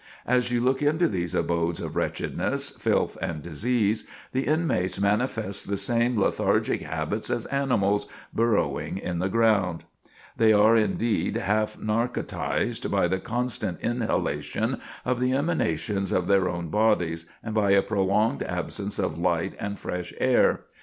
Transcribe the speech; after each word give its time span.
As 0.25 0.51
you 0.51 0.61
look 0.61 0.81
into 0.81 1.07
these 1.07 1.35
abodes 1.35 1.79
of 1.79 1.95
wretchedness, 1.95 2.71
filth 2.71 3.19
and 3.21 3.43
disease, 3.43 4.03
the 4.31 4.47
inmates 4.47 4.99
manifest 4.99 5.69
the 5.69 5.77
same 5.77 6.17
lethargic 6.19 6.81
habits 6.81 7.29
as 7.29 7.45
animals, 7.45 8.07
burrowing 8.33 8.97
in 8.97 9.19
the 9.19 9.29
ground. 9.29 9.83
They 10.35 10.53
are, 10.53 10.75
indeed, 10.75 11.35
half 11.37 11.77
narcotized 11.77 12.89
by 12.89 13.09
the 13.09 13.19
constant 13.19 13.79
inhalation 13.81 14.81
of 15.05 15.19
the 15.19 15.33
emanations 15.33 16.11
of 16.11 16.25
their 16.25 16.49
own 16.49 16.69
bodies, 16.69 17.27
and 17.43 17.53
by 17.53 17.69
a 17.69 17.83
prolonged 17.83 18.41
absence 18.41 18.97
of 18.97 19.19
light 19.19 19.53
and 19.59 19.77
fresh 19.77 20.15
air. 20.19 20.61